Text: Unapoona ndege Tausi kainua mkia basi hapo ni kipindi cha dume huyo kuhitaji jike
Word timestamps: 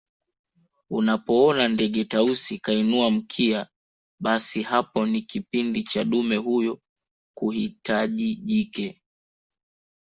Unapoona 0.89 1.67
ndege 1.67 2.05
Tausi 2.05 2.59
kainua 2.59 3.11
mkia 3.11 3.67
basi 4.19 4.61
hapo 4.61 5.05
ni 5.05 5.21
kipindi 5.21 5.83
cha 5.83 6.03
dume 6.03 6.35
huyo 6.35 6.79
kuhitaji 7.33 8.35
jike 8.35 9.01